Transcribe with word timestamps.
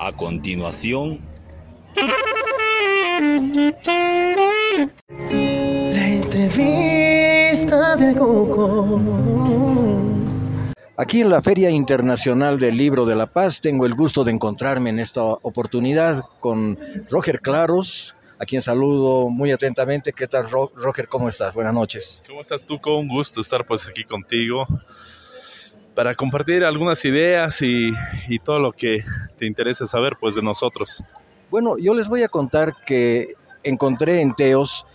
A 0.00 0.12
continuación, 0.12 1.20
La 5.92 6.06
entrevista 6.08 7.96
del 7.96 8.16
Coco. 8.16 9.00
Aquí 10.96 11.20
en 11.20 11.28
la 11.30 11.42
Feria 11.42 11.70
Internacional 11.70 12.58
del 12.58 12.76
Libro 12.76 13.04
de 13.06 13.14
la 13.16 13.26
Paz 13.26 13.60
tengo 13.60 13.86
el 13.86 13.94
gusto 13.94 14.22
de 14.24 14.32
encontrarme 14.32 14.90
en 14.90 14.98
esta 15.00 15.22
oportunidad 15.22 16.22
con 16.40 16.78
Roger 17.10 17.40
Claros, 17.40 18.14
a 18.38 18.44
quien 18.44 18.62
saludo 18.62 19.28
muy 19.30 19.50
atentamente. 19.52 20.12
¿Qué 20.12 20.26
tal, 20.28 20.48
Ro- 20.48 20.70
Roger? 20.76 21.08
¿Cómo 21.08 21.28
estás? 21.28 21.54
Buenas 21.54 21.74
noches. 21.74 22.22
¿Cómo 22.26 22.40
estás 22.40 22.64
tú? 22.64 22.80
Con 22.80 22.94
un 22.94 23.08
gusto 23.08 23.40
estar 23.40 23.64
pues 23.66 23.86
aquí 23.86 24.04
contigo 24.04 24.64
para 25.94 26.14
compartir 26.14 26.62
algunas 26.64 27.04
ideas 27.04 27.60
y, 27.62 27.90
y 28.28 28.38
todo 28.38 28.60
lo 28.60 28.70
que 28.72 29.02
te 29.38 29.46
interese 29.46 29.86
saber 29.86 30.16
pues 30.20 30.34
de 30.34 30.42
nosotros. 30.42 31.02
Bueno, 31.50 31.78
yo 31.78 31.94
les 31.94 32.08
voy 32.08 32.22
a 32.22 32.28
contar 32.28 32.74
que 32.84 33.34
encontré 33.62 34.20
en 34.20 34.34
Teos, 34.34 34.86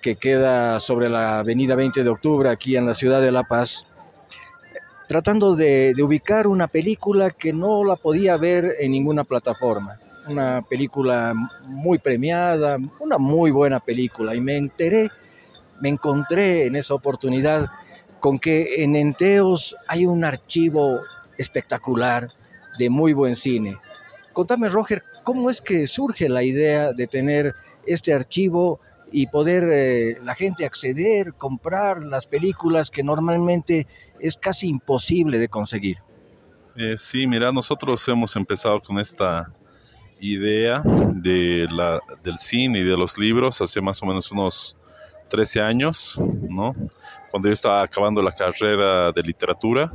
que 0.00 0.16
queda 0.16 0.80
sobre 0.80 1.08
la 1.08 1.40
avenida 1.40 1.74
20 1.74 2.02
de 2.02 2.10
octubre, 2.10 2.48
aquí 2.48 2.76
en 2.76 2.86
la 2.86 2.94
ciudad 2.94 3.20
de 3.20 3.32
La 3.32 3.42
Paz, 3.42 3.86
tratando 5.08 5.54
de, 5.54 5.92
de 5.94 6.02
ubicar 6.02 6.46
una 6.46 6.68
película 6.68 7.30
que 7.30 7.52
no 7.52 7.84
la 7.84 7.96
podía 7.96 8.36
ver 8.36 8.76
en 8.78 8.92
ninguna 8.92 9.24
plataforma. 9.24 9.98
Una 10.26 10.62
película 10.62 11.34
muy 11.64 11.98
premiada, 11.98 12.78
una 12.98 13.18
muy 13.18 13.50
buena 13.50 13.80
película. 13.80 14.34
Y 14.34 14.40
me 14.40 14.56
enteré, 14.56 15.10
me 15.80 15.90
encontré 15.90 16.64
en 16.66 16.76
esa 16.76 16.94
oportunidad 16.94 17.66
con 18.20 18.38
que 18.38 18.82
en 18.82 18.96
Enteos 18.96 19.76
hay 19.86 20.06
un 20.06 20.24
archivo 20.24 21.00
espectacular 21.36 22.30
de 22.78 22.90
muy 22.90 23.12
buen 23.12 23.34
cine. 23.34 23.76
Contame, 24.32 24.68
Roger, 24.68 25.02
¿cómo 25.22 25.50
es 25.50 25.60
que 25.60 25.86
surge 25.86 26.28
la 26.28 26.42
idea 26.42 26.92
de 26.92 27.06
tener 27.06 27.54
este 27.86 28.12
archivo 28.12 28.80
y 29.12 29.28
poder 29.28 29.64
eh, 29.72 30.18
la 30.24 30.34
gente 30.34 30.64
acceder, 30.64 31.34
comprar 31.34 32.02
las 32.02 32.26
películas 32.26 32.90
que 32.90 33.02
normalmente 33.02 33.86
es 34.18 34.36
casi 34.36 34.68
imposible 34.68 35.38
de 35.38 35.48
conseguir? 35.48 35.98
Eh, 36.76 36.96
sí, 36.96 37.26
mira, 37.26 37.52
nosotros 37.52 38.06
hemos 38.08 38.34
empezado 38.34 38.80
con 38.80 38.98
esta 38.98 39.52
idea 40.18 40.82
del 41.14 42.36
cine 42.36 42.80
y 42.80 42.82
de 42.82 42.96
los 42.96 43.16
libros 43.18 43.60
hace 43.60 43.80
más 43.80 44.02
o 44.02 44.06
menos 44.06 44.32
unos 44.32 44.76
13 45.28 45.60
años, 45.60 46.20
¿no? 46.48 46.74
Cuando 47.30 47.48
yo 47.48 47.52
estaba 47.52 47.82
acabando 47.82 48.22
la 48.22 48.32
carrera 48.32 49.12
de 49.12 49.22
literatura. 49.22 49.90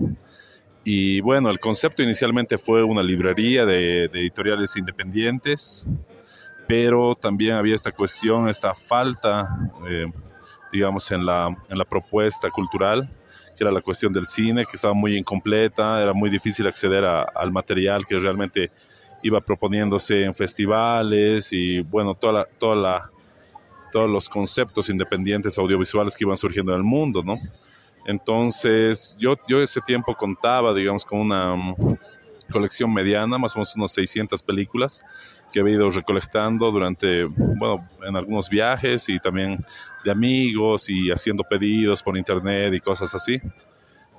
Y 0.91 1.21
bueno, 1.21 1.51
el 1.51 1.59
concepto 1.59 2.01
inicialmente 2.01 2.57
fue 2.57 2.83
una 2.83 3.03
librería 3.03 3.63
de, 3.63 4.05
editoriales 4.05 4.75
independientes, 4.75 5.87
pero 6.67 7.13
también 7.13 7.53
había 7.53 7.75
esta 7.75 7.91
cuestión, 7.91 8.49
esta 8.49 8.73
falta, 8.73 9.47
eh, 9.87 10.07
digamos, 10.71 11.11
en 11.11 11.27
la, 11.27 11.55
en 11.69 11.77
la 11.77 11.85
propuesta 11.85 12.49
cultural, 12.49 13.07
que 13.55 13.63
era 13.63 13.71
la 13.71 13.81
cuestión 13.81 14.11
del 14.11 14.25
cine, 14.25 14.65
que 14.65 14.77
estaba 14.77 14.95
muy 14.95 15.15
incompleta, 15.15 16.01
era 16.01 16.11
muy 16.11 16.31
difícil 16.31 16.65
acceder 16.65 17.05
al 17.05 17.51
material 17.51 18.03
que 18.07 18.17
realmente 18.17 18.71
iba 19.21 19.39
proponiéndose 19.41 20.23
en 20.23 20.33
festivales 20.33 21.53
y 21.53 21.81
bueno, 21.81 22.15
toda 22.15 22.45
toda 22.57 23.11
todos 23.91 24.09
los 24.09 24.27
conceptos 24.27 24.89
independientes 24.89 25.59
audiovisuales 25.59 26.17
que 26.17 26.23
iban 26.23 26.35
surgiendo 26.35 26.71
en 26.71 26.79
el 26.79 26.83
mundo, 26.83 27.21
¿no? 27.21 27.37
Entonces, 28.05 29.15
yo, 29.19 29.35
yo 29.47 29.61
ese 29.61 29.81
tiempo 29.81 30.15
contaba, 30.15 30.73
digamos, 30.73 31.05
con 31.05 31.19
una 31.19 31.55
mm, 31.55 31.97
colección 32.51 32.93
mediana, 32.93 33.37
más 33.37 33.55
o 33.55 33.59
menos 33.59 33.75
unas 33.75 33.91
600 33.91 34.41
películas 34.43 35.05
que 35.51 35.59
había 35.59 35.75
ido 35.75 35.89
recolectando 35.89 36.71
durante, 36.71 37.23
bueno, 37.23 37.87
en 38.05 38.15
algunos 38.15 38.49
viajes 38.49 39.09
y 39.09 39.19
también 39.19 39.63
de 40.03 40.11
amigos 40.11 40.89
y 40.89 41.09
haciendo 41.09 41.43
pedidos 41.43 42.03
por 42.03 42.17
internet 42.17 42.73
y 42.73 42.79
cosas 42.79 43.13
así. 43.15 43.41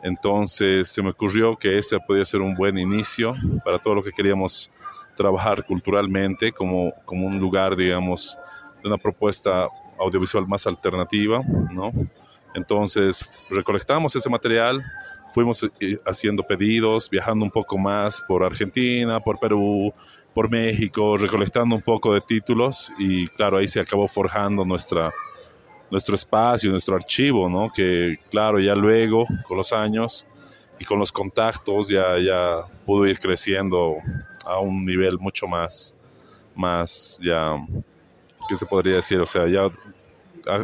Entonces 0.03 0.89
se 0.89 1.03
me 1.03 1.11
ocurrió 1.11 1.57
que 1.57 1.79
ese 1.79 1.99
podía 2.01 2.25
ser 2.25 2.41
un 2.41 2.55
buen 2.55 2.79
inicio 2.79 3.37
para 3.65 3.79
todo 3.79 3.97
lo 3.97 4.03
que 4.03 4.13
queríamos 4.13 4.71
trabajar 5.15 5.65
culturalmente 5.65 6.53
como, 6.53 6.93
como 7.05 7.27
un 7.27 7.39
lugar, 7.39 7.77
digamos, 7.77 8.39
de 8.83 8.89
una 8.89 8.97
propuesta 8.97 9.69
audiovisual 9.99 10.47
más 10.49 10.67
alternativa, 10.67 11.41
¿no? 11.71 11.93
Entonces 12.55 13.43
recolectamos 13.51 14.15
ese 14.17 14.29
material, 14.29 14.83
fuimos 15.31 15.65
eh, 15.81 15.99
haciendo 16.05 16.43
pedidos, 16.43 17.09
viajando 17.09 17.45
un 17.45 17.51
poco 17.51 17.79
más 17.79 18.21
por 18.27 18.43
Argentina, 18.45 19.21
por 19.21 19.39
Perú, 19.39 19.93
por 20.35 20.51
México, 20.51 21.17
recolectando 21.17 21.77
un 21.77 21.83
poco 21.83 22.15
de 22.15 22.21
títulos 22.21 22.93
y 22.99 23.27
claro, 23.29 23.59
ahí 23.59 23.69
se 23.69 23.81
acabó 23.81 24.07
forjando 24.09 24.65
nuestra, 24.65 25.13
nuestro 25.91 26.15
espacio, 26.15 26.71
nuestro 26.71 26.97
archivo, 26.97 27.49
¿no? 27.49 27.71
Que 27.75 28.19
claro, 28.31 28.61
ya 28.61 28.75
luego, 28.75 29.25
con 29.47 29.57
los 29.57 29.73
años 29.73 30.27
y 30.79 30.85
con 30.85 30.99
los 30.99 31.13
contactos, 31.13 31.89
ya, 31.89 32.19
ya 32.19 32.65
pudo 32.87 33.07
ir 33.07 33.19
creciendo 33.19 33.97
a 34.45 34.59
un 34.61 34.85
nivel 34.85 35.19
mucho 35.19 35.47
más, 35.47 35.95
más, 36.55 37.21
ya, 37.23 37.57
¿qué 38.49 38.57
se 38.57 38.67
podría 38.67 38.97
decir? 38.97 39.19
O 39.21 39.27
sea, 39.27 39.47
ya 39.49 39.69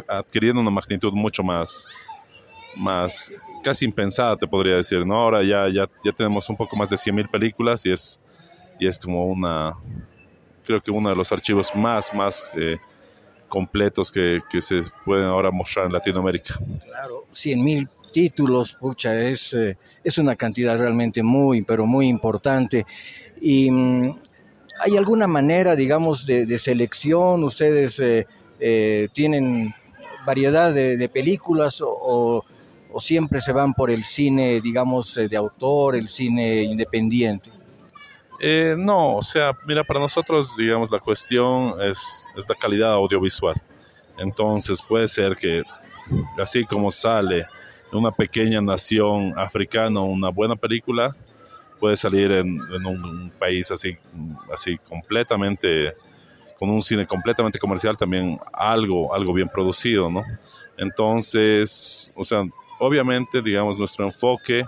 adquiriendo 0.07 0.61
una 0.61 0.71
magnitud 0.71 1.11
mucho 1.13 1.43
más, 1.43 1.87
más 2.75 3.31
casi 3.63 3.85
impensada, 3.85 4.37
te 4.37 4.47
podría 4.47 4.75
decir, 4.75 5.05
¿no? 5.05 5.15
Ahora 5.15 5.43
ya, 5.43 5.67
ya, 5.73 5.89
ya 6.03 6.11
tenemos 6.11 6.49
un 6.49 6.55
poco 6.55 6.75
más 6.75 6.89
de 6.89 6.95
100.000 6.95 7.29
películas 7.29 7.85
y 7.85 7.91
es, 7.91 8.21
y 8.79 8.87
es 8.87 8.97
como 8.99 9.25
una, 9.25 9.73
creo 10.65 10.79
que 10.79 10.91
uno 10.91 11.09
de 11.09 11.15
los 11.15 11.31
archivos 11.31 11.75
más, 11.75 12.13
más 12.13 12.45
eh, 12.55 12.77
completos 13.47 14.11
que, 14.11 14.39
que 14.49 14.61
se 14.61 14.81
pueden 15.05 15.25
ahora 15.25 15.51
mostrar 15.51 15.87
en 15.87 15.93
Latinoamérica. 15.93 16.55
Claro, 16.85 17.25
100 17.31 17.63
mil 17.63 17.89
títulos, 18.11 18.73
pucha, 18.73 19.19
es, 19.19 19.53
eh, 19.53 19.77
es 20.03 20.17
una 20.17 20.35
cantidad 20.35 20.77
realmente 20.77 21.23
muy, 21.23 21.61
pero 21.61 21.85
muy 21.85 22.07
importante. 22.07 22.85
Y 23.39 23.69
mm, 23.69 24.19
hay 24.81 24.97
alguna 24.97 25.27
manera, 25.27 25.75
digamos, 25.75 26.25
de, 26.25 26.45
de 26.45 26.57
selección, 26.57 27.43
ustedes 27.43 27.99
eh, 27.99 28.27
eh, 28.59 29.07
tienen 29.13 29.73
variedad 30.25 30.73
de, 30.73 31.09
películas 31.09 31.81
o, 31.83 32.43
siempre 32.99 33.39
se 33.41 33.53
van 33.53 33.73
por 33.73 33.91
el 33.91 34.03
cine, 34.03 34.59
digamos, 34.59 35.17
eh, 35.17 35.27
de 35.27 35.37
autor, 35.37 35.95
el 35.95 36.07
cine 36.07 36.63
independiente. 36.63 37.51
Eh, 38.39 38.75
no, 38.77 39.17
o 39.17 39.21
sea, 39.21 39.51
mira, 39.67 39.83
para 39.83 39.99
nosotros, 39.99 40.57
digamos, 40.57 40.91
la 40.91 40.99
cuestión 40.99 41.79
es, 41.81 42.25
la 42.35 42.55
calidad 42.55 42.93
audiovisual. 42.93 43.55
Entonces 44.17 44.81
puede 44.81 45.07
ser 45.07 45.35
que 45.35 45.61
así 46.41 46.63
como 46.65 46.89
sale 46.89 47.45
en 47.91 47.99
una 47.99 48.11
pequeña 48.11 48.61
nación 48.61 49.33
africana 49.37 50.01
una 50.01 50.29
buena 50.29 50.55
película, 50.55 51.15
puede 51.79 51.95
salir 51.95 52.31
en, 52.31 52.47
en 52.47 52.85
un, 52.85 53.05
un 53.05 53.29
país 53.39 53.69
así, 53.71 53.95
así 54.51 54.75
completamente, 54.77 55.93
con 56.57 56.69
un 56.69 56.81
cine 56.81 57.05
completamente 57.05 57.59
comercial, 57.59 57.95
también 57.97 58.39
algo, 58.53 59.13
algo 59.13 59.33
bien 59.33 59.49
producido, 59.49 60.09
¿no? 60.09 60.23
Entonces, 60.77 62.11
o 62.15 62.23
sea, 62.23 62.43
obviamente, 62.79 63.41
digamos, 63.41 63.77
nuestro 63.79 64.05
enfoque 64.05 64.63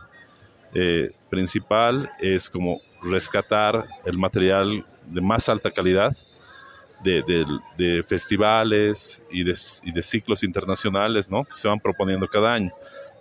eh, 0.73 1.11
principal 1.29 2.09
es 2.19 2.49
como 2.49 2.79
rescatar 3.03 3.85
el 4.05 4.17
material 4.17 4.85
de 5.07 5.21
más 5.21 5.49
alta 5.49 5.71
calidad 5.71 6.15
de, 7.03 7.23
de- 7.23 7.45
de 7.77 8.03
festivales 8.03 9.21
y 9.31 9.43
de, 9.43 9.53
y 9.83 9.91
de 9.91 10.01
ciclos 10.01 10.43
internacionales 10.43 11.31
¿no? 11.31 11.43
que 11.43 11.53
se 11.53 11.67
van 11.67 11.79
proponiendo 11.79 12.27
cada 12.27 12.53
año. 12.53 12.71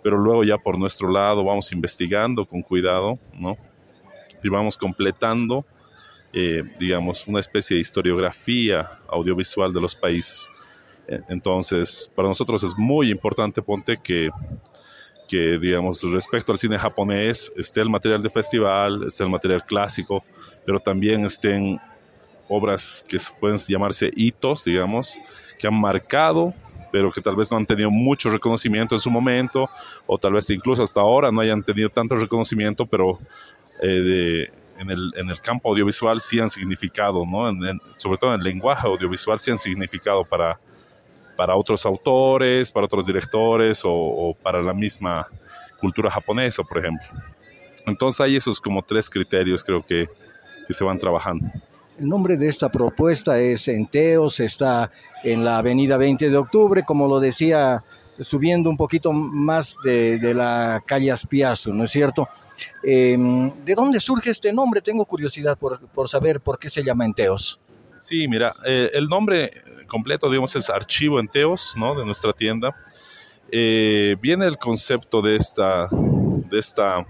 Pero 0.03 0.17
luego 0.17 0.43
ya 0.43 0.57
por 0.57 0.77
nuestro 0.77 1.09
lado 1.11 1.43
vamos 1.43 1.71
investigando 1.71 2.45
con 2.45 2.61
cuidado 2.61 3.17
¿no? 3.33 3.55
y 4.43 4.49
vamos 4.49 4.77
completando, 4.77 5.65
eh, 6.33 6.63
digamos, 6.79 7.27
una 7.27 7.39
especie 7.39 7.75
de 7.75 7.81
historiografía 7.81 8.99
audiovisual 9.07 9.73
de 9.73 9.81
los 9.81 9.95
países. 9.95 10.47
Eh, 11.07 11.19
Entonces, 11.29 12.11
para 12.15 12.27
nosotros 12.27 12.63
es 12.63 12.77
muy 12.77 13.11
importante, 13.11 13.61
ponte, 13.61 13.97
que 13.97 14.29
que, 15.27 15.59
digamos, 15.59 16.01
respecto 16.11 16.51
al 16.51 16.57
cine 16.57 16.79
japonés, 16.79 17.51
esté 17.55 17.81
el 17.81 17.89
material 17.91 18.21
de 18.23 18.31
festival, 18.31 19.03
esté 19.05 19.23
el 19.23 19.29
material 19.29 19.63
clásico, 19.63 20.23
pero 20.65 20.79
también 20.79 21.23
estén 21.23 21.79
obras 22.47 23.05
que 23.07 23.17
pueden 23.39 23.57
llamarse 23.57 24.09
hitos, 24.15 24.63
digamos, 24.65 25.19
que 25.59 25.67
han 25.67 25.79
marcado, 25.79 26.51
pero 26.91 27.11
que 27.11 27.21
tal 27.21 27.35
vez 27.35 27.51
no 27.51 27.57
han 27.57 27.67
tenido 27.67 27.91
mucho 27.91 28.29
reconocimiento 28.29 28.95
en 28.95 28.99
su 28.99 29.11
momento, 29.11 29.69
o 30.07 30.17
tal 30.17 30.33
vez 30.33 30.49
incluso 30.49 30.81
hasta 30.81 31.01
ahora 31.01 31.31
no 31.31 31.41
hayan 31.41 31.61
tenido 31.61 31.89
tanto 31.89 32.15
reconocimiento, 32.15 32.87
pero 32.87 33.19
eh, 33.83 33.87
de- 33.87 34.51
en, 34.79 34.89
el, 34.89 35.11
en 35.15 35.29
el 35.29 35.39
campo 35.39 35.69
audiovisual 35.69 36.19
sí 36.21 36.39
han 36.39 36.49
significado, 36.49 37.25
¿no? 37.25 37.49
En- 37.49 37.63
en- 37.67 37.81
sobre 37.97 38.17
todo 38.17 38.33
en 38.33 38.39
el 38.39 38.43
lenguaje 38.45 38.87
audiovisual 38.87 39.37
sí 39.39 39.51
han 39.51 39.57
significado 39.57 40.23
para, 40.25 40.59
para 41.35 41.55
otros 41.55 41.85
autores, 41.85 42.71
para 42.71 42.85
otros 42.85 43.05
directores 43.05 43.83
o, 43.85 43.91
o 43.91 44.33
para 44.33 44.61
la 44.61 44.73
misma 44.73 45.27
cultura 45.79 46.09
japonesa, 46.09 46.63
por 46.63 46.79
ejemplo. 46.79 47.07
Entonces 47.85 48.19
hay 48.21 48.35
esos 48.35 48.59
como 48.59 48.81
tres 48.81 49.09
criterios 49.09 49.63
creo 49.63 49.81
que, 49.85 50.07
que 50.67 50.73
se 50.73 50.83
van 50.83 50.97
trabajando. 50.99 51.45
El 51.97 52.07
nombre 52.07 52.37
de 52.37 52.47
esta 52.47 52.69
propuesta 52.69 53.39
es 53.39 53.67
Enteos, 53.67 54.39
está 54.39 54.89
en 55.23 55.43
la 55.43 55.57
avenida 55.57 55.97
20 55.97 56.29
de 56.29 56.37
octubre, 56.37 56.83
como 56.85 57.07
lo 57.07 57.19
decía, 57.19 57.83
subiendo 58.19 58.69
un 58.69 58.77
poquito 58.77 59.11
más 59.11 59.77
de, 59.83 60.33
la 60.33 60.83
calle 60.85 61.11
Aspiazo, 61.11 61.73
¿no 61.73 61.83
es 61.83 61.91
cierto? 61.91 62.27
Em, 62.83 63.51
¿De 63.63 63.73
dónde 63.73 63.99
surge 63.99 64.31
este 64.31 64.51
nombre? 64.53 64.81
Tengo 64.81 65.05
curiosidad 65.05 65.57
por, 65.57 66.09
saber 66.09 66.41
por 66.41 66.59
qué 66.59 66.69
se 66.69 66.83
llama 66.83 67.05
Enteos. 67.05 67.59
Sí, 67.99 68.27
mira, 68.27 68.55
eh, 68.65 68.91
el 68.93 69.07
nombre 69.07 69.63
completo, 69.87 70.29
digamos, 70.29 70.55
es 70.55 70.69
Archivo 70.69 71.19
Enteos, 71.19 71.73
¿no? 71.75 71.95
De 71.95 72.05
nuestra 72.05 72.33
tienda. 72.33 72.75
Eh, 73.51 74.15
viene 74.21 74.45
el 74.45 74.57
concepto 74.57 75.21
de 75.21 75.35
esta, 75.35 75.87
de 75.91 76.57
esta 76.57 77.05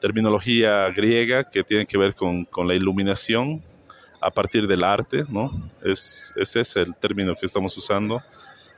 terminología 0.00 0.88
griega 0.90 1.44
que 1.44 1.64
tiene 1.64 1.86
que 1.86 1.98
ver 1.98 2.14
con, 2.14 2.44
con 2.44 2.68
la 2.68 2.74
iluminación 2.74 3.62
a 4.20 4.30
partir 4.30 4.66
del 4.66 4.84
arte, 4.84 5.24
¿no? 5.28 5.70
Es, 5.82 6.32
ese 6.36 6.60
es 6.60 6.76
el 6.76 6.94
término 6.96 7.34
que 7.34 7.46
estamos 7.46 7.76
usando. 7.76 8.22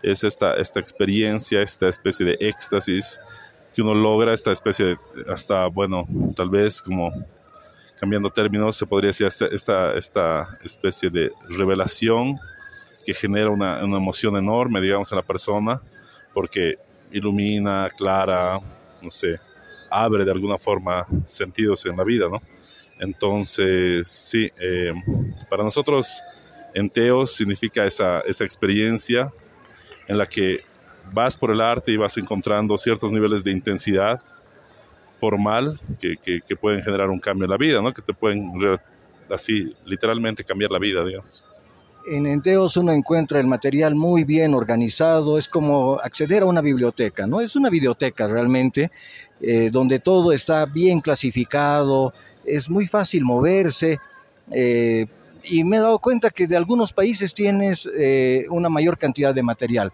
Es 0.02 0.24
esta, 0.24 0.54
esta 0.54 0.80
experiencia, 0.80 1.62
esta 1.62 1.88
especie 1.88 2.26
de 2.26 2.36
éxtasis 2.40 3.20
que 3.74 3.82
uno 3.82 3.94
logra, 3.94 4.32
esta 4.32 4.52
especie 4.52 4.86
de, 4.86 4.98
hasta, 5.28 5.66
bueno, 5.66 6.06
tal 6.34 6.48
vez 6.48 6.82
como 6.82 7.12
cambiando 7.98 8.30
términos, 8.30 8.76
se 8.76 8.86
podría 8.86 9.08
decir 9.08 9.26
esta, 9.26 9.94
esta, 9.94 10.58
especie 10.64 11.10
de 11.10 11.30
revelación 11.50 12.38
que 13.04 13.12
genera 13.12 13.50
una, 13.50 13.84
una 13.84 13.98
emoción 13.98 14.36
enorme, 14.36 14.80
digamos, 14.80 15.12
en 15.12 15.16
la 15.16 15.22
persona, 15.22 15.80
porque 16.32 16.76
ilumina, 17.12 17.84
aclara, 17.84 18.58
no 19.02 19.10
sé, 19.10 19.38
abre 19.90 20.24
de 20.24 20.30
alguna 20.30 20.56
forma 20.56 21.06
sentidos 21.24 21.84
en 21.86 21.96
la 21.96 22.04
vida, 22.04 22.26
¿no? 22.30 22.38
Entonces, 23.00 24.08
sí, 24.08 24.50
eh, 24.58 24.92
para 25.48 25.62
nosotros 25.62 26.22
Enteos 26.74 27.34
significa 27.34 27.84
esa, 27.84 28.20
esa 28.20 28.44
experiencia 28.44 29.32
en 30.10 30.18
la 30.18 30.26
que 30.26 30.58
vas 31.12 31.36
por 31.36 31.52
el 31.52 31.60
arte 31.60 31.92
y 31.92 31.96
vas 31.96 32.16
encontrando 32.18 32.76
ciertos 32.76 33.12
niveles 33.12 33.44
de 33.44 33.52
intensidad 33.52 34.20
formal 35.18 35.78
que, 36.00 36.56
pueden 36.56 36.82
generar 36.82 37.10
un 37.10 37.20
cambio 37.20 37.44
en 37.44 37.50
la 37.50 37.56
vida, 37.56 37.80
¿no? 37.80 37.92
que 37.92 38.02
te 38.02 38.12
pueden 38.12 38.52
así 39.30 39.72
literalmente 39.84 40.42
cambiar 40.42 40.72
la 40.72 40.80
vida, 40.80 41.04
digamos. 41.04 41.46
En 42.08 42.26
Enteos 42.26 42.76
uno 42.76 42.90
encuentra 42.90 43.38
el 43.38 43.46
material 43.46 43.94
muy 43.94 44.24
bien 44.24 44.54
organizado, 44.54 45.38
es 45.38 45.46
como 45.46 46.00
acceder 46.00 46.42
a 46.42 46.46
una 46.46 46.62
biblioteca, 46.62 47.26
¿no? 47.26 47.42
Es 47.42 47.54
una 47.54 47.68
biblioteca 47.68 48.26
realmente, 48.26 48.90
eh, 49.40 49.68
donde 49.70 49.98
todo 49.98 50.32
está 50.32 50.64
bien 50.64 51.00
clasificado, 51.00 52.14
es 52.44 52.70
muy 52.70 52.86
fácil 52.86 53.22
moverse. 53.22 54.00
Eh, 54.50 55.06
y 55.44 55.64
me 55.64 55.76
he 55.76 55.80
dado 55.80 55.98
cuenta 55.98 56.30
que 56.30 56.46
de 56.46 56.56
algunos 56.56 56.92
países 56.92 57.34
tienes 57.34 57.88
eh, 57.96 58.46
una 58.50 58.68
mayor 58.68 58.98
cantidad 58.98 59.34
de 59.34 59.42
material. 59.42 59.92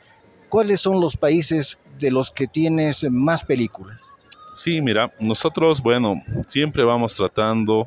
¿Cuáles 0.49 0.81
son 0.81 1.01
los 1.01 1.17
países 1.17 1.79
de 1.99 2.11
los 2.11 2.31
que 2.31 2.47
tienes 2.47 3.07
más 3.11 3.45
películas? 3.45 4.17
Sí, 4.55 4.81
mira, 4.81 5.13
nosotros, 5.21 5.83
bueno, 5.83 6.23
siempre 6.47 6.83
vamos 6.85 7.15
tratando 7.15 7.87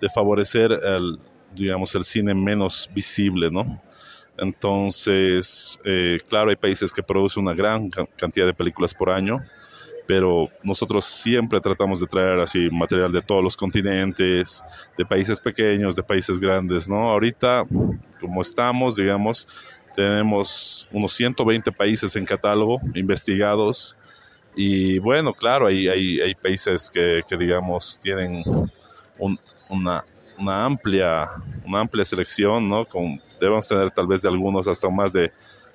de 0.00 0.08
favorecer 0.08 0.70
el, 0.72 1.18
digamos, 1.54 1.94
el 1.94 2.04
cine 2.04 2.34
menos 2.34 2.88
visible, 2.94 3.50
¿no? 3.50 3.80
Entonces, 4.36 5.78
eh, 5.84 6.18
claro, 6.28 6.50
hay 6.50 6.56
países 6.56 6.92
que 6.92 7.02
producen 7.02 7.44
una 7.44 7.54
gran 7.54 7.88
cantidad 8.16 8.46
de 8.46 8.54
películas 8.54 8.94
por 8.94 9.10
año, 9.10 9.40
pero 10.06 10.48
nosotros 10.62 11.04
siempre 11.04 11.60
tratamos 11.60 12.00
de 12.00 12.06
traer 12.06 12.40
así 12.40 12.68
material 12.70 13.12
de 13.12 13.22
todos 13.22 13.42
los 13.42 13.56
continentes, 13.56 14.62
de 14.96 15.04
países 15.04 15.40
pequeños, 15.40 15.96
de 15.96 16.02
países 16.02 16.40
grandes, 16.40 16.88
¿no? 16.88 17.10
Ahorita, 17.10 17.64
como 18.20 18.40
estamos, 18.40 18.96
digamos, 18.96 19.48
tenemos 19.94 20.88
unos 20.92 21.12
120 21.12 21.72
países 21.72 22.16
en 22.16 22.24
catálogo 22.24 22.80
investigados 22.94 23.96
y 24.56 24.98
bueno, 24.98 25.32
claro, 25.32 25.66
hay, 25.66 25.88
hay, 25.88 26.20
hay 26.20 26.34
países 26.34 26.90
que, 26.92 27.20
que, 27.28 27.36
digamos, 27.36 28.00
tienen 28.00 28.42
una, 29.68 30.04
una, 30.38 30.64
amplia, 30.64 31.28
una 31.64 31.80
amplia 31.80 32.04
selección, 32.04 32.68
¿no? 32.68 32.86
Debemos 33.40 33.66
tener 33.66 33.90
tal 33.90 34.06
vez 34.06 34.22
de 34.22 34.28
algunos 34.28 34.68
hasta 34.68 34.88
más 34.88 35.12
de 35.12 35.32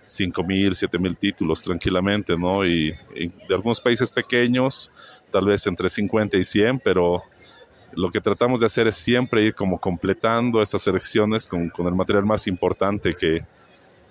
5 0.09 0.44
mil, 0.44 0.73
7 0.73 0.97
mil 0.97 1.15
títulos 1.15 1.61
tranquilamente, 1.61 2.35
¿no? 2.35 2.65
Y, 2.65 2.91
de 3.13 3.56
algunos 3.56 3.79
países 3.79 4.11
pequeños, 4.11 4.91
tal 5.31 5.45
vez 5.45 5.65
entre 5.67 5.88
50 5.88 6.35
y 6.35 6.44
100, 6.44 6.79
pero 6.79 7.21
lo 7.94 8.09
que 8.09 8.19
tratamos 8.19 8.59
de 8.59 8.65
hacer 8.65 8.88
es 8.88 8.95
siempre 8.95 9.44
ir 9.44 9.53
como 9.53 9.79
completando 9.79 10.61
estas 10.61 10.81
selecciones 10.81 11.45
con, 11.45 11.69
con 11.69 11.85
el 11.85 11.94
material 11.94 12.25
más 12.25 12.47
importante 12.47 13.11
que, 13.13 13.41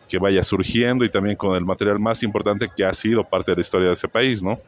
que, 0.08 0.18
vaya 0.18 0.42
surgiendo 0.42 1.04
y 1.04 1.10
también 1.10 1.36
con 1.36 1.56
el 1.56 1.64
material 1.64 1.98
más 1.98 2.22
importante 2.22 2.68
que 2.74 2.84
ha 2.84 2.92
sido 2.92 3.24
parte 3.24 3.50
de 3.50 3.56
la 3.56 3.60
historia 3.60 3.86
de 3.88 3.94
ese 3.94 4.08
país, 4.08 4.42
¿no? 4.42 4.60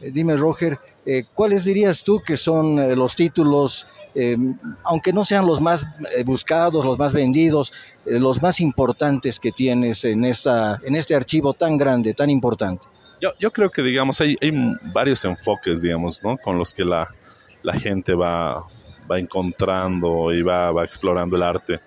Eh, 0.00 0.10
dime, 0.10 0.36
Roger, 0.36 0.78
eh, 1.04 1.24
¿cuáles 1.34 1.64
dirías 1.64 2.02
tú 2.02 2.20
que 2.20 2.36
son 2.38 2.78
eh, 2.78 2.96
los 2.96 3.14
títulos 3.14 3.86
Em, 4.18 4.56
aunque 4.82 5.12
no 5.12 5.24
sean 5.24 5.44
los 5.44 5.60
más 5.60 5.84
eh, 6.16 6.24
buscados, 6.24 6.82
los 6.86 6.98
más 6.98 7.12
vendidos, 7.12 7.70
eh, 8.06 8.18
los 8.18 8.40
más 8.40 8.60
importantes 8.60 9.38
que 9.38 9.52
tienes 9.52 10.06
en, 10.06 10.24
esta, 10.24 10.80
en 10.82 10.96
este 10.96 11.14
archivo 11.14 11.52
tan 11.52 11.76
grande, 11.76 12.14
tan 12.14 12.30
importante? 12.30 12.86
Yo, 13.20 13.32
yo 13.38 13.50
creo 13.52 13.68
que, 13.68 13.82
digamos, 13.82 14.18
hay, 14.22 14.34
hay, 14.40 14.52
varios 14.94 15.22
enfoques, 15.26 15.82
digamos, 15.82 16.24
¿no? 16.24 16.38
Con 16.38 16.56
los 16.56 16.72
que 16.72 16.82
la, 16.82 17.14
la 17.62 17.74
gente 17.74 18.14
va, 18.14 18.62
va 19.10 19.18
encontrando 19.18 20.32
y 20.32 20.40
va, 20.40 20.72
va, 20.72 20.82
explorando 20.82 21.36
el 21.36 21.42
arte. 21.42 21.80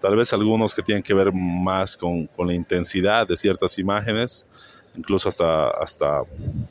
Tal 0.00 0.14
vez 0.14 0.32
algunos 0.32 0.76
que 0.76 0.82
tienen 0.82 1.02
que 1.02 1.14
ver 1.14 1.32
más 1.34 1.96
con, 1.96 2.28
con 2.28 2.46
la 2.46 2.54
intensidad 2.54 3.26
de 3.26 3.34
ciertas 3.36 3.76
imágenes, 3.80 4.46
incluso 4.94 5.28
hasta, 5.28 5.70
hasta 5.70 6.20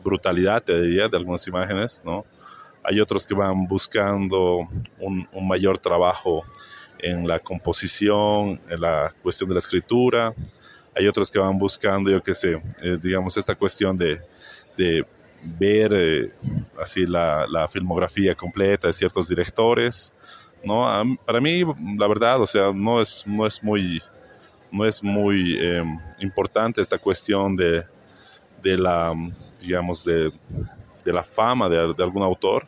brutalidad, 0.06 0.64
te 0.64 0.82
diría, 0.82 1.10
de 1.10 1.18
algunas 1.18 1.46
imágenes, 1.50 2.02
¿no? 2.06 2.24
Hay 2.84 3.00
otros 3.00 3.28
que 3.28 3.34
van 3.34 3.66
buscando 3.66 4.68
un, 5.00 5.28
mayor 5.42 5.78
trabajo 5.78 6.44
en 7.00 7.28
la 7.28 7.40
composición, 7.40 8.60
en 8.70 8.82
la 8.82 9.14
cuestión 9.22 9.50
de 9.50 9.56
la 9.56 9.60
escritura. 9.60 10.34
Hay 10.96 11.08
otros 11.08 11.32
que 11.32 11.40
van 11.40 11.58
buscando, 11.58 12.10
yo 12.10 12.22
qué 12.22 12.34
sé, 12.34 12.62
eh, 12.82 12.98
digamos, 13.02 13.38
esta 13.38 13.56
cuestión 13.56 13.98
de, 13.98 14.20
ver 15.60 15.92
eh, 15.94 16.32
así 16.82 17.06
la, 17.06 17.68
filmografía 17.70 18.34
completa 18.36 18.88
de 18.88 18.94
ciertos 18.94 19.28
directores. 19.28 20.14
¿no? 20.64 20.86
para 21.26 21.42
mí, 21.42 21.64
la 21.98 22.08
verdad, 22.08 22.42
o 22.42 22.46
sea, 22.46 22.72
no 22.72 23.02
es, 23.02 23.26
no 23.26 23.48
es 23.48 23.64
muy, 23.64 24.02
no 24.72 24.86
es 24.86 25.04
muy 25.04 25.58
em, 25.60 26.00
importante 26.20 26.82
esta 26.82 26.98
cuestión 26.98 27.56
de, 27.56 27.84
de 28.62 28.78
la, 28.78 29.14
digamos, 29.60 30.06
de, 30.06 30.32
de 31.04 31.14
la 31.14 31.24
fama 31.24 31.68
de, 31.68 31.94
de, 31.94 32.04
algún 32.04 32.24
autor, 32.24 32.66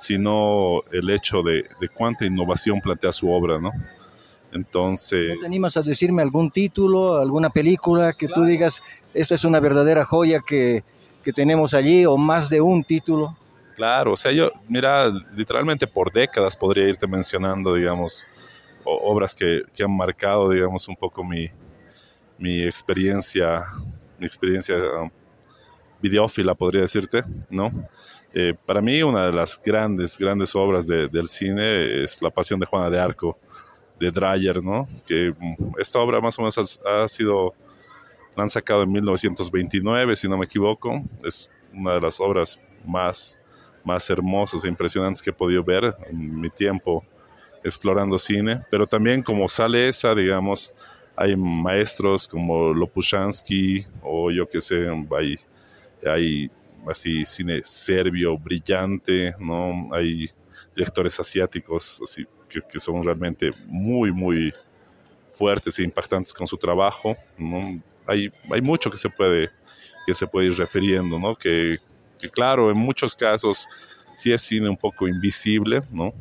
sino 0.00 0.80
el 0.92 1.10
hecho 1.10 1.42
de, 1.42 1.66
de, 1.78 1.88
cuánta 1.88 2.24
innovación 2.24 2.80
plantea 2.80 3.12
su 3.12 3.30
obra, 3.30 3.60
¿no? 3.60 3.70
Entonces... 4.50 5.34
¿No 5.34 5.40
te 5.40 5.46
animas 5.46 5.76
a 5.76 5.82
decirme 5.82 6.22
algún 6.22 6.50
título, 6.50 7.18
alguna 7.18 7.50
película 7.50 8.14
que 8.14 8.26
tú 8.26 8.44
digas, 8.44 8.82
esta 9.12 9.34
es 9.34 9.44
una 9.44 9.60
verdadera 9.60 10.06
joya 10.06 10.40
que, 10.40 10.84
que 11.22 11.32
tenemos 11.34 11.74
allí, 11.74 12.06
o 12.06 12.16
más 12.16 12.48
de 12.48 12.62
un 12.62 12.82
título? 12.82 13.36
Claro, 13.76 14.12
o 14.12 14.16
sea, 14.16 14.32
yo, 14.32 14.50
mira, 14.68 15.10
literalmente 15.34 15.86
por 15.86 16.10
décadas 16.10 16.56
podría 16.56 16.88
irte 16.88 17.06
mencionando, 17.06 17.74
digamos, 17.74 18.26
obras 18.84 19.34
que, 19.34 19.64
que, 19.76 19.84
han 19.84 19.94
marcado, 19.94 20.48
digamos, 20.48 20.88
un 20.88 20.96
poco 20.96 21.22
mi, 21.22 21.46
mi 22.38 22.62
experiencia, 22.62 23.66
mi 24.18 24.24
experiencia 24.24 24.76
videófila, 26.00 26.54
podría 26.54 26.82
decirte, 26.82 27.22
¿no? 27.50 27.70
Eh, 28.32 28.54
para 28.66 28.80
mí 28.80 29.02
una 29.02 29.26
de 29.26 29.32
las 29.32 29.60
grandes, 29.60 30.16
grandes 30.18 30.54
obras 30.54 30.86
del 30.86 31.28
cine 31.28 32.04
es 32.04 32.22
La 32.22 32.30
Pasión 32.30 32.60
de 32.60 32.66
Juana 32.66 32.88
de 32.88 33.00
Arco, 33.00 33.38
de 33.98 34.10
Dreyer, 34.10 34.62
¿no? 34.62 34.88
Que 35.06 35.34
mm, 35.36 35.74
esta 35.78 35.98
obra 35.98 36.20
más 36.20 36.38
o 36.38 36.42
menos 36.42 36.80
ha, 36.84 37.08
sido, 37.08 37.54
la 38.36 38.44
han 38.44 38.48
sacado 38.48 38.82
en 38.82 38.92
1929, 38.92 40.16
si 40.16 40.28
no 40.28 40.38
me 40.38 40.46
equivoco. 40.46 41.02
Es 41.24 41.50
una 41.72 41.94
de 41.94 42.00
las 42.00 42.20
obras 42.20 42.58
más, 42.84 43.38
más 43.84 44.08
hermosas 44.10 44.64
e 44.64 44.68
impresionantes 44.68 45.20
que 45.22 45.30
he 45.30 45.34
podido 45.34 45.62
ver 45.62 45.94
en 46.08 46.40
mi 46.40 46.50
tiempo 46.50 47.04
explorando 47.62 48.16
cine, 48.16 48.62
pero 48.70 48.86
también 48.86 49.22
como 49.22 49.48
sale 49.48 49.88
esa, 49.88 50.14
digamos, 50.14 50.72
hay 51.14 51.36
maestros 51.36 52.26
como 52.26 52.72
Lopushansky 52.72 53.84
o 54.02 54.30
yo 54.30 54.48
que 54.48 54.60
sé, 54.60 54.86
hay 55.18 55.36
hay 56.06 56.50
así 56.88 57.24
cine 57.24 57.60
serbio 57.62 58.38
brillante, 58.38 59.34
¿no? 59.38 59.94
Hay 59.94 60.26
directores 60.74 61.18
asiáticos 61.20 62.00
así, 62.02 62.26
que, 62.48 62.78
son 62.78 63.02
realmente 63.02 63.50
muy, 63.66 64.12
muy 64.12 64.52
fuertes 65.30 65.78
e 65.78 65.84
impactantes 65.84 66.32
con 66.32 66.46
su 66.46 66.56
trabajo, 66.56 67.16
¿no? 67.38 67.80
Hay, 68.06 68.30
hay 68.50 68.60
mucho 68.60 68.90
que 68.90 68.96
se 68.96 69.08
puede, 69.08 69.50
que 70.06 70.14
se 70.14 70.26
puede 70.26 70.48
ir 70.48 70.56
refiriendo, 70.56 71.18
¿no? 71.18 71.36
Que, 71.36 71.76
que 72.18 72.28
claro, 72.28 72.70
en 72.70 72.76
muchos 72.76 73.14
casos 73.14 73.66
sí 74.12 74.32
es 74.32 74.42
cine 74.42 74.68
un 74.68 74.76
poco 74.76 75.06
invisible, 75.06 75.82
¿no? 75.90 76.12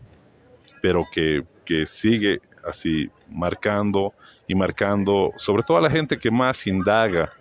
pero 0.81 1.05
que, 1.11 1.43
que 1.65 1.85
sigue 1.85 2.41
así 2.67 3.09
marcando 3.29 4.13
y 4.47 4.55
marcando, 4.55 5.31
sobre 5.35 5.63
todo 5.63 5.77
a 5.77 5.81
la 5.81 5.89
gente 5.89 6.17
que 6.17 6.31
más 6.31 6.65
indaga 6.67 7.31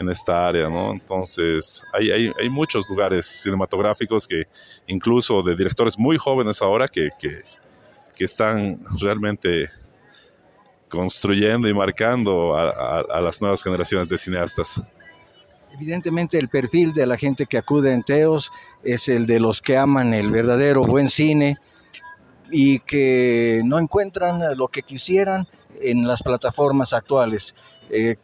en 0.00 0.08
esta 0.08 0.48
área, 0.48 0.68
¿no? 0.68 0.92
Entonces, 0.92 1.82
hay, 1.92 2.10
hay, 2.10 2.32
hay, 2.40 2.48
muchos 2.48 2.88
lugares 2.88 3.26
cinematográficos 3.26 4.26
que, 4.26 4.44
incluso 4.86 5.42
de 5.42 5.54
directores 5.54 5.98
muy 5.98 6.16
jóvenes 6.16 6.62
ahora, 6.62 6.88
que, 6.88 7.10
que, 7.20 7.42
que 8.16 8.24
están 8.24 8.80
realmente 8.98 9.68
construyendo 10.88 11.68
y 11.68 11.74
marcando 11.74 12.56
a, 12.56 13.00
a, 13.00 13.20
las 13.20 13.42
nuevas 13.42 13.62
generaciones 13.62 14.08
de 14.08 14.16
cineastas. 14.16 14.82
Evidentemente 15.72 16.38
el 16.38 16.48
perfil 16.48 16.94
de 16.94 17.06
la 17.06 17.18
gente 17.18 17.44
que 17.46 17.58
acude 17.58 17.92
en 17.92 18.02
Teos 18.02 18.50
es 18.82 19.08
el 19.08 19.26
de 19.26 19.38
los 19.38 19.60
que 19.60 19.76
aman 19.76 20.14
el 20.14 20.30
verdadero 20.30 20.82
buen 20.82 21.08
cine 21.08 21.58
y 22.50 22.80
que 22.80 23.60
no 23.64 23.78
encuentran 23.78 24.56
lo 24.56 24.66
que 24.68 24.82
quisieran 24.82 25.46
en 25.80 26.08
las 26.08 26.22
plataformas 26.22 26.92
actuales. 26.92 27.54
Eh, 27.90 28.16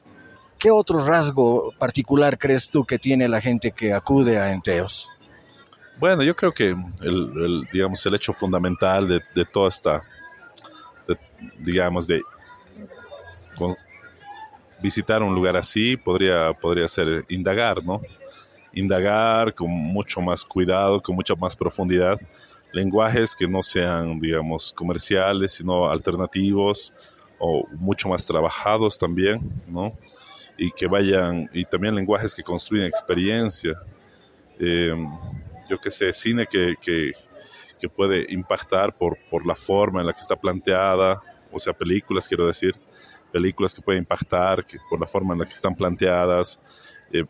¿Qué 0.59 0.71
otro 0.71 1.05
rasgo 1.05 1.73
particular 1.79 2.39
crees 2.39 2.69
tú 2.69 2.85
que 2.85 2.99
tiene 2.99 3.29
la 3.29 3.41
gente 3.41 3.73
que 3.73 3.93
acude 3.93 4.39
a 4.39 4.53
Enteos? 4.53 5.11
Bueno, 5.99 6.23
yo 6.23 6.35
creo 6.35 6.53
que 6.53 6.77
el, 7.03 7.69
digamos, 7.73 8.05
el 8.07 8.15
hecho 8.15 8.33
fundamental 8.33 9.09
de, 9.09 9.21
de 9.35 9.45
toda 9.45 9.69
esta, 9.69 10.03
digamos, 11.59 12.07
de 12.07 12.23
visitar 14.81 15.23
un 15.23 15.35
lugar 15.35 15.57
así 15.57 15.97
podría, 15.97 16.53
podría 16.53 16.87
ser 16.89 17.25
indagar, 17.29 17.83
¿no? 17.85 18.01
Indagar 18.73 19.55
con 19.55 19.71
mucho 19.71 20.21
más 20.21 20.45
cuidado, 20.45 21.01
con 21.01 21.17
mucha 21.17 21.35
más 21.35 21.57
profundidad, 21.57 22.21
lenguajes 22.73 23.35
que 23.35 23.49
no 23.49 23.63
sean, 23.63 24.21
digamos, 24.21 24.73
comerciales, 24.73 25.53
sino 25.53 25.89
alternativos 25.91 26.93
o 27.39 27.67
mucho 27.73 28.09
más 28.09 28.27
trabajados 28.27 28.99
también, 28.99 29.41
¿no? 29.67 29.93
Y 30.59 30.71
que 30.71 30.87
vayan, 30.87 31.51
y 31.53 31.65
también 31.65 31.95
lenguajes 31.95 32.35
que 32.35 32.43
construyen 32.43 32.87
experiencia. 32.87 33.73
Em, 34.59 35.07
yo 35.69 35.79
qué 35.79 35.91
sé, 35.91 36.13
cine 36.13 36.47
que, 36.47 36.75
que, 36.81 37.13
puede 37.95 38.27
impactar 38.33 38.97
por, 38.97 39.17
por 39.31 39.47
la 39.47 39.55
forma 39.55 40.01
en 40.01 40.09
la 40.09 40.13
que 40.13 40.21
está 40.21 40.35
planteada, 40.35 41.23
o 41.53 41.59
sea, 41.59 41.73
películas, 41.73 42.27
quiero 42.27 42.47
decir, 42.47 42.75
películas 43.33 43.75
que 43.75 43.83
pueden 43.83 44.03
impactar 44.03 44.65
por 44.91 45.01
la 45.01 45.07
forma 45.07 45.35
en 45.35 45.41
la 45.41 45.45
que 45.45 45.53
están 45.53 45.75
planteadas, 45.75 46.61
eh, 47.13 47.25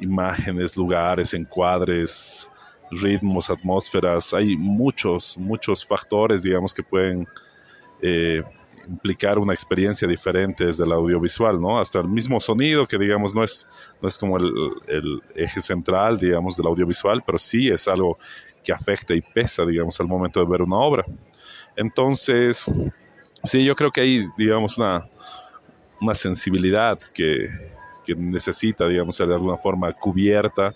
imágenes, 0.00 0.76
lugares, 0.76 1.34
encuadres, 1.34 2.50
ritmos, 2.90 3.50
atmósferas. 3.50 4.34
Hay 4.34 4.56
muchos, 4.56 5.38
muchos 5.38 5.86
factores, 5.86 6.42
digamos, 6.42 6.74
que 6.74 6.82
pueden 6.82 7.26
eh, 8.02 8.42
implicar 8.90 9.38
una 9.38 9.54
experiencia 9.54 10.06
diferente 10.06 10.66
desde 10.66 10.84
el 10.84 10.92
audiovisual, 10.92 11.60
¿no? 11.60 11.78
Hasta 11.78 12.00
el 12.00 12.08
mismo 12.08 12.40
sonido, 12.40 12.86
que 12.86 12.98
digamos 12.98 13.34
no 13.34 13.44
es, 13.44 13.66
no 14.02 14.08
es 14.08 14.18
como 14.18 14.36
el, 14.36 15.22
eje 15.34 15.60
central, 15.60 16.18
digamos, 16.18 16.56
del 16.56 16.66
audiovisual, 16.66 17.22
pero 17.24 17.38
sí 17.38 17.68
es 17.68 17.86
algo 17.88 18.18
que 18.64 18.72
afecta 18.72 19.14
y 19.14 19.22
pesa, 19.22 19.64
digamos, 19.64 20.00
al 20.00 20.06
momento 20.06 20.40
de 20.40 20.46
ver 20.46 20.62
una 20.62 20.76
obra. 20.76 21.04
Entonces, 21.76 22.70
Sí, 23.42 23.64
yo 23.64 23.74
creo 23.74 23.90
que 23.90 24.02
hay, 24.02 24.28
digamos, 24.36 24.76
una, 24.76 25.08
una 26.00 26.14
sensibilidad 26.14 26.98
que, 27.14 27.48
que, 28.04 28.14
necesita, 28.14 28.86
digamos, 28.86 29.16
ser 29.16 29.28
de 29.28 29.34
alguna 29.34 29.56
forma 29.56 29.92
cubierta 29.94 30.74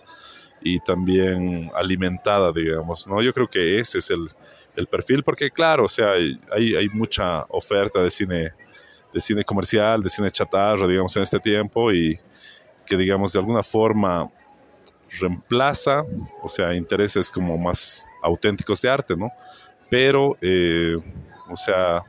y 0.66 0.80
también 0.80 1.70
alimentada, 1.74 2.50
digamos, 2.50 3.06
¿no? 3.06 3.20
Yo 3.20 3.34
creo 3.34 3.46
que 3.46 3.78
ese 3.78 3.98
es 3.98 4.10
el, 4.10 4.30
el 4.74 4.86
perfil, 4.86 5.22
porque 5.22 5.50
claro, 5.50 5.84
o 5.84 5.88
sea, 5.88 6.12
hay, 6.12 6.74
hay 6.74 6.88
mucha 6.88 7.44
oferta 7.50 8.00
de 8.00 8.08
cine, 8.08 8.50
de 9.12 9.20
cine 9.20 9.44
comercial, 9.44 10.02
de 10.02 10.08
cine 10.08 10.30
chatarra, 10.30 10.88
digamos, 10.88 11.14
en 11.18 11.22
este 11.22 11.38
tiempo 11.38 11.92
y 11.92 12.18
que, 12.86 12.96
digamos, 12.96 13.34
de 13.34 13.40
alguna 13.40 13.62
forma 13.62 14.26
reemplaza, 15.20 16.02
o 16.42 16.48
sea, 16.48 16.74
intereses 16.74 17.30
como 17.30 17.58
más 17.58 18.06
auténticos 18.22 18.80
de 18.80 18.88
arte, 18.88 19.14
¿no? 19.14 19.30
Pero, 19.90 20.38
eh, 20.40 20.96
o 21.46 21.56
sea, 21.56 22.02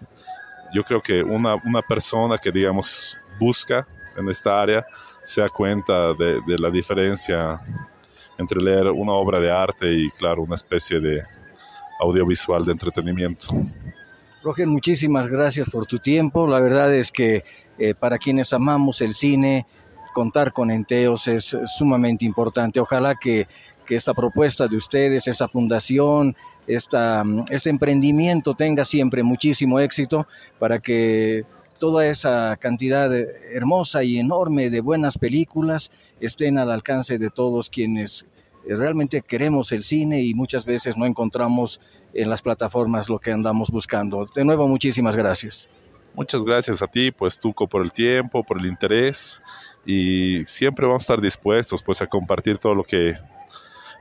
yo 0.74 0.82
creo 0.84 1.02
que 1.02 1.22
una, 1.22 1.56
una 1.56 1.82
persona 1.82 2.38
que, 2.38 2.52
digamos, 2.52 3.18
busca 3.38 3.86
en 4.16 4.30
esta 4.30 4.62
área 4.62 4.86
se 5.24 5.42
da 5.42 5.50
cuenta 5.50 6.14
de, 6.14 6.40
de, 6.48 6.58
la 6.58 6.70
diferencia 6.70 7.60
entre 8.38 8.62
leer 8.62 8.88
una 8.88 9.13
obra 9.13 9.39
de 9.39 9.51
arte 9.51 9.92
y, 9.92 10.10
claro, 10.10 10.44
una 10.44 10.56
especie 10.56 11.00
de 11.00 11.24
audiovisual 12.00 12.65
de 12.65 12.72
entretenimiento. 12.72 13.48
Roger, 14.44 14.68
muchísimas 14.68 15.27
gracias 15.27 15.70
por 15.70 15.86
tu 15.86 15.98
tiempo. 15.98 16.48
La 16.48 16.60
verdad 16.60 16.94
es 16.94 17.12
que 17.12 17.44
eh, 17.80 17.96
para 17.96 18.18
quienes 18.18 18.54
amamos 18.54 19.01
el 19.01 19.13
cine, 19.13 19.65
contar 20.13 20.54
con 20.54 20.72
Enteos 20.72 21.27
es 21.27 21.58
sumamente 21.77 22.25
importante. 22.25 22.80
Ojalá 22.80 23.15
que, 23.15 23.48
que 23.86 23.96
esta 23.96 24.13
propuesta 24.13 24.68
de 24.68 24.77
ustedes, 24.77 25.27
esta 25.27 25.48
fundación, 25.48 26.36
esta, 26.68 27.24
este 27.50 27.70
emprendimiento 27.70 28.54
tenga 28.54 28.86
siempre 28.86 29.24
muchísimo 29.24 29.80
éxito 29.80 30.27
para 30.60 30.80
que 30.80 31.44
toda 31.77 32.08
esa 32.08 32.55
cantidad 32.60 33.13
hermosa 33.13 34.03
y 34.03 34.17
enorme 34.17 34.70
de 34.70 34.82
buenas 34.82 35.17
películas 35.17 35.91
estén 36.20 36.58
al 36.58 36.72
alcance 36.72 37.17
de 37.17 37.29
todos 37.29 37.70
quienes 37.70 38.25
eh, 38.67 38.75
realmente 38.75 39.22
queremos 39.22 39.72
el 39.72 39.84
cine 39.84 40.22
y 40.22 40.34
muchas 40.34 40.65
veces 40.65 40.98
no 40.98 41.05
encontramos 41.05 41.79
en 42.13 42.29
las 42.29 42.41
plataformas 42.41 43.10
lo 43.10 43.20
que 43.20 43.32
andamos 43.32 43.70
buscando. 43.70 44.25
De 44.34 44.46
nuevo, 44.46 44.67
muchísimas 44.67 45.15
gracias. 45.15 45.70
Muchas 46.13 46.46
gracias 46.46 46.82
a 46.82 46.88
ti, 46.88 47.12
pues 47.12 47.39
Tuco, 47.39 47.67
por 47.67 47.84
el 47.84 47.91
tiempo, 47.91 48.41
por 48.44 48.60
el 48.60 48.65
interés 48.65 49.41
y 49.86 50.46
siempre 50.46 50.86
vamos 50.86 51.03
a 51.03 51.05
estar 51.05 51.22
dispuestos 51.22 51.84
pues 51.84 52.01
a 52.01 52.08
compartir 52.08 52.58
todo 52.58 52.74
lo 52.74 52.84
que 52.84 53.15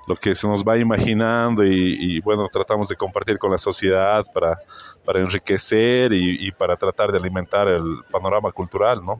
lo 0.06 0.16
que 0.16 0.34
se 0.34 0.46
nos 0.46 0.62
va 0.62 0.76
imaginando 0.76 1.64
y, 1.64 2.20
bueno, 2.20 2.49
tratamos 2.50 2.88
de 2.88 2.96
compartir 2.96 3.38
con 3.38 3.50
la 3.50 3.58
sociedad 3.58 4.23
para, 4.32 4.58
para 5.04 5.20
enriquecer 5.20 6.12
y, 6.12 6.46
y, 6.46 6.52
para 6.52 6.76
tratar 6.76 7.11
de 7.12 7.18
alimentar 7.18 7.68
el 7.68 7.99
panorama 8.11 8.52
cultural, 8.52 9.04
¿no? 9.04 9.18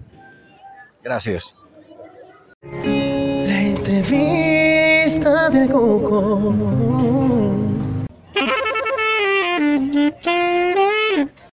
Gracias. 1.03 1.59
La 2.63 3.61
entrevista 3.61 5.51
del 5.51 5.71
Coco. 5.71 7.44